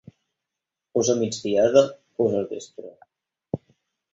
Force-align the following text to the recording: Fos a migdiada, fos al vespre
Fos 0.95 1.11
a 1.13 1.15
migdiada, 1.19 1.83
fos 2.15 2.35
al 2.41 2.49
vespre 2.55 2.91